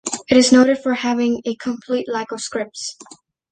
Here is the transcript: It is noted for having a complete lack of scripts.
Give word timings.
It 0.29 0.35
is 0.35 0.51
noted 0.51 0.79
for 0.79 0.95
having 0.95 1.43
a 1.45 1.53
complete 1.57 2.09
lack 2.11 2.31
of 2.31 2.41
scripts. 2.41 2.97